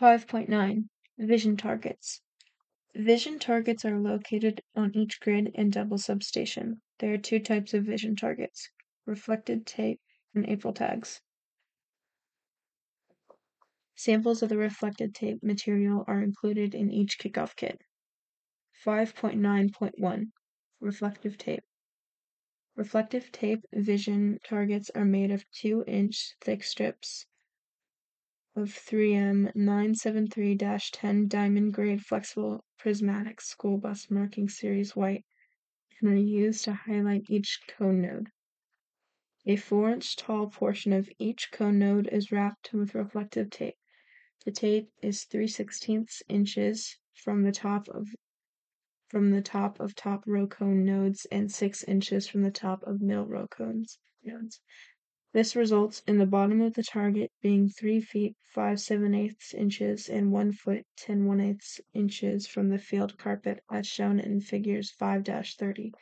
[0.00, 0.88] 5.9
[1.18, 2.22] Vision targets.
[2.94, 6.80] Vision targets are located on each grid and double substation.
[7.00, 8.70] There are two types of vision targets
[9.04, 10.00] reflected tape
[10.34, 11.20] and April tags.
[13.94, 17.82] Samples of the reflected tape material are included in each kickoff kit.
[18.82, 20.30] 5.9.1
[20.80, 21.64] Reflective tape.
[22.74, 27.26] Reflective tape vision targets are made of 2 inch thick strips
[28.56, 35.24] of 3M 973-10 diamond grade flexible prismatic school bus marking series white
[36.00, 38.28] and are used to highlight each cone node.
[39.46, 43.76] A 4 inch tall portion of each cone node is wrapped with reflective tape.
[44.44, 48.08] The tape is 3 16ths inches from the top of
[49.08, 53.00] from the top of top row cone nodes and 6 inches from the top of
[53.00, 54.60] middle row cones nodes.
[55.32, 60.08] This results in the bottom of the target being 3 feet 5 7 eighths inches
[60.08, 64.92] and 1 foot 10 1 eighths inches from the field carpet as shown in figures
[65.00, 65.92] 5-30.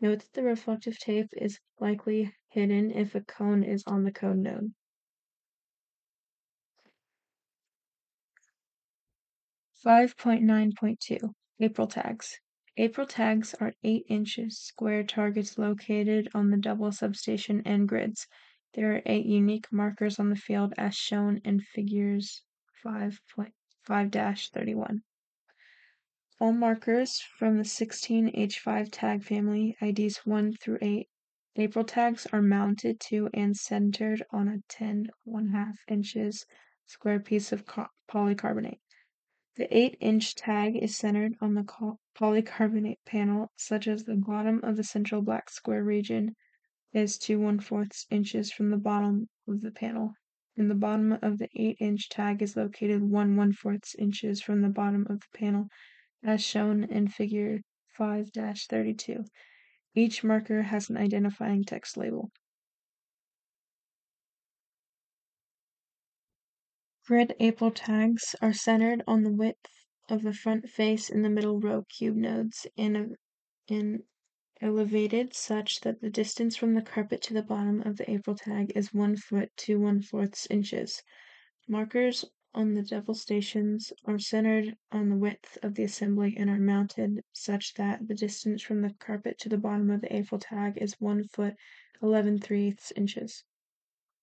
[0.00, 4.42] Note that the reflective tape is likely hidden if a cone is on the cone
[4.42, 4.74] node.
[9.74, 12.40] Five point nine point two April tags.
[12.76, 18.26] April tags are 8 inches square targets located on the double substation end grids.
[18.76, 22.42] There are eight unique markers on the field as shown in figures
[22.84, 25.00] 5.5-31.
[26.38, 31.08] All markers from the 16H5 tag family, IDs 1 through 8,
[31.56, 36.44] April tags are mounted to and centered on a 10 1/2 inches
[36.84, 37.64] square piece of
[38.06, 38.80] polycarbonate.
[39.54, 41.64] The 8 inch tag is centered on the
[42.14, 46.36] polycarbonate panel, such as the bottom of the central black square region
[46.92, 50.14] is 2 1 fourths inches from the bottom of the panel,
[50.56, 54.62] and the bottom of the 8 inch tag is located 1 1 fourths inches from
[54.62, 55.68] the bottom of the panel,
[56.22, 57.60] as shown in figure
[57.96, 59.24] 5 32.
[59.94, 62.30] Each marker has an identifying text label.
[67.06, 71.60] Grid April tags are centered on the width of the front face in the middle
[71.60, 73.16] row cube nodes and,
[73.68, 74.02] in
[74.62, 78.72] elevated such that the distance from the carpet to the bottom of the April tag
[78.74, 81.02] is 1 foot to 1 fourths inches.
[81.68, 82.24] Markers
[82.54, 87.22] on the double stations are centered on the width of the assembly and are mounted
[87.32, 90.98] such that the distance from the carpet to the bottom of the April tag is
[91.00, 91.54] 1 foot
[92.00, 92.40] 11
[92.96, 93.44] inches.